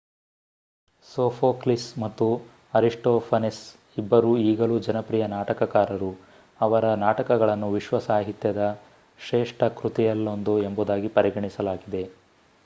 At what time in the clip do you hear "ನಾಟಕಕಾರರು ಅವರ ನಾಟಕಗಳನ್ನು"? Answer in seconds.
5.35-7.69